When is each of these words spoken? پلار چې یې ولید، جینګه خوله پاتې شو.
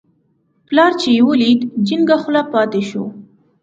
پلار 0.67 0.91
چې 1.01 1.09
یې 1.15 1.21
ولید، 1.27 1.59
جینګه 1.87 2.17
خوله 2.21 2.41
پاتې 2.53 2.81
شو. 2.89 3.03